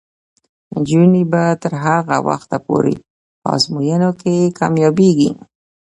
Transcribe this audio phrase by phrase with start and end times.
[0.73, 2.95] نجونې به تر هغه وخته پورې
[3.41, 5.31] په ازموینو کې کامیابیږي.